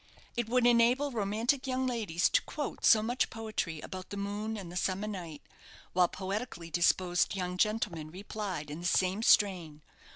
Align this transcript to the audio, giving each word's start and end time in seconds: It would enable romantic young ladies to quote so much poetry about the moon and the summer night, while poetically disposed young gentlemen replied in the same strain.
It 0.35 0.49
would 0.49 0.65
enable 0.65 1.11
romantic 1.11 1.67
young 1.67 1.85
ladies 1.85 2.27
to 2.29 2.41
quote 2.41 2.83
so 2.85 3.03
much 3.03 3.29
poetry 3.29 3.81
about 3.81 4.09
the 4.09 4.17
moon 4.17 4.57
and 4.57 4.71
the 4.71 4.75
summer 4.75 5.05
night, 5.05 5.43
while 5.93 6.07
poetically 6.07 6.71
disposed 6.71 7.35
young 7.35 7.55
gentlemen 7.55 8.09
replied 8.09 8.71
in 8.71 8.79
the 8.81 8.87
same 8.87 9.21
strain. 9.21 9.83